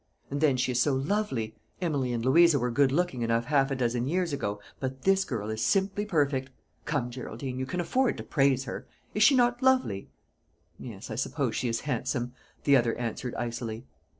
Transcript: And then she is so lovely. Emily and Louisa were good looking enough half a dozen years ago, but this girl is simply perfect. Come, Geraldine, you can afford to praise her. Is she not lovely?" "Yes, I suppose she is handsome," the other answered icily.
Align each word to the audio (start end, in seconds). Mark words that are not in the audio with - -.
And 0.31 0.41
then 0.41 0.57
she 0.57 0.71
is 0.71 0.81
so 0.81 0.95
lovely. 0.95 1.53
Emily 1.79 2.11
and 2.11 2.25
Louisa 2.25 2.57
were 2.57 2.71
good 2.71 2.91
looking 2.91 3.21
enough 3.21 3.45
half 3.45 3.69
a 3.69 3.75
dozen 3.75 4.07
years 4.07 4.33
ago, 4.33 4.59
but 4.79 5.03
this 5.03 5.23
girl 5.23 5.51
is 5.51 5.63
simply 5.63 6.07
perfect. 6.07 6.49
Come, 6.85 7.11
Geraldine, 7.11 7.59
you 7.59 7.67
can 7.67 7.79
afford 7.79 8.17
to 8.17 8.23
praise 8.23 8.63
her. 8.63 8.87
Is 9.13 9.21
she 9.21 9.35
not 9.35 9.61
lovely?" 9.61 10.09
"Yes, 10.79 11.11
I 11.11 11.15
suppose 11.15 11.55
she 11.55 11.69
is 11.69 11.81
handsome," 11.81 12.33
the 12.63 12.75
other 12.75 12.95
answered 12.97 13.35
icily. 13.35 13.85